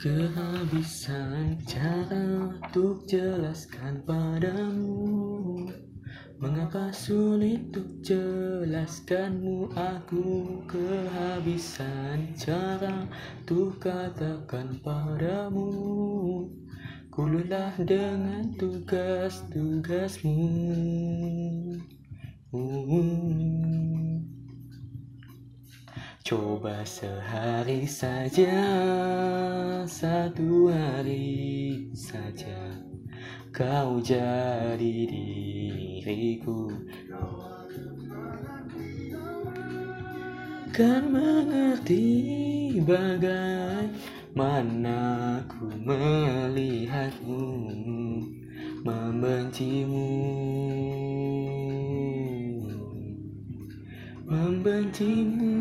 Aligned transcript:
Kehabisan 0.00 1.60
cara 1.68 2.48
untuk 2.56 3.04
jelaskan 3.04 4.00
padamu. 4.08 5.68
Mengapa 6.40 6.88
sulit 6.88 7.68
untuk 7.68 8.00
jelaskanmu? 8.00 9.68
Aku 9.76 10.64
kehabisan 10.64 12.32
cara 12.32 13.04
untuk 13.44 13.76
katakan 13.76 14.80
padamu. 14.80 15.68
Ku 17.12 17.22
lelah 17.28 17.76
dengan 17.84 18.56
tugas-tugasmu 18.56 20.40
Coba 26.30 26.86
sehari 26.86 27.90
saja, 27.90 28.62
satu 29.82 30.70
hari 30.70 31.90
saja. 31.90 32.78
Kau 33.50 33.98
jadi 33.98 35.10
diriku. 35.10 36.70
Kan 40.70 41.10
mengerti 41.10 42.78
bagaimana 42.86 43.90
ku 45.50 45.66
melihatmu 45.82 47.42
Membencimu. 48.86 50.14
Membencimu 54.30 55.59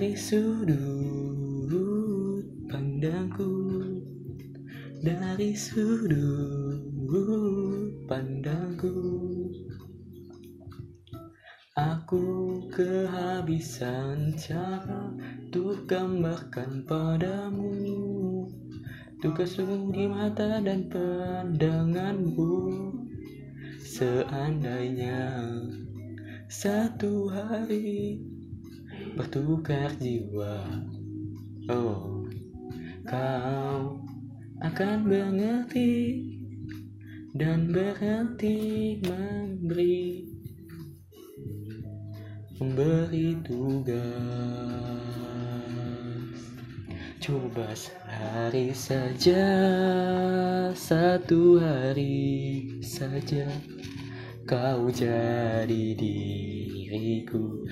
dari 0.00 0.16
sudut 0.16 1.60
pandangku. 2.72 3.52
Dari 5.04 5.52
sudut 5.52 6.80
pandangku. 8.08 8.96
Aku 11.76 12.24
kehabisan 12.72 14.32
cara 14.40 15.12
untuk 15.12 15.84
gambarkan 15.84 16.80
padamu. 16.88 17.76
Tugasmu 19.20 19.92
di 19.92 20.08
mata 20.08 20.64
dan 20.64 20.88
pandanganmu. 20.88 22.56
Seandainya 23.84 25.28
satu 26.48 27.28
hari 27.28 28.29
bertukar 29.20 29.92
jiwa. 30.00 30.64
Oh 31.68 32.24
kau 33.04 34.00
akan 34.64 35.04
mengerti 35.04 36.24
dan 37.36 37.68
berhenti 37.68 38.96
memberi 39.04 40.24
memberi 42.56 43.36
tugas. 43.44 44.00
Coba 47.20 47.76
sehari 47.76 48.72
saja 48.72 49.44
satu 50.72 51.60
hari 51.60 52.40
saja 52.80 53.44
kau 54.48 54.88
jadi 54.88 55.92
diriku 55.92 57.68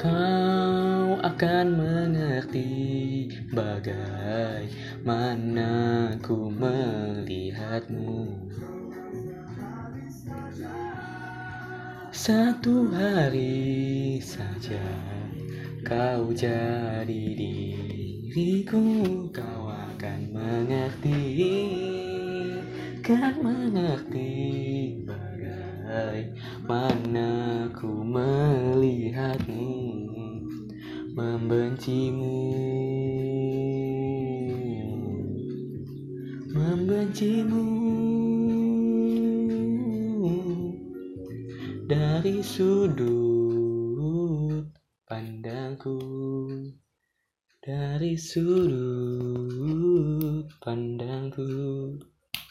Kau 0.00 1.20
akan 1.20 1.76
mengerti 1.76 3.28
bagaimana 3.52 5.68
ku 6.24 6.48
melihatmu. 6.48 8.32
Satu 12.16 12.88
hari 12.88 14.16
saja 14.24 14.80
kau 15.84 16.32
jadi 16.32 17.36
diriku 17.36 19.28
Kau 19.36 19.68
akan 19.68 20.20
mengerti, 20.32 21.20
kan 23.04 23.36
mengerti 23.44 24.32
bagaimana 25.04 27.28
ku 27.76 28.00
melihatmu 28.00 29.79
membencimu. 31.14 32.38
Membencimu. 36.54 37.64
Dari 41.90 42.42
sudut 42.46 43.56
pandangku. 45.06 45.98
Dari 47.60 48.16
sudut 48.16 49.28
pandangku 50.62 51.98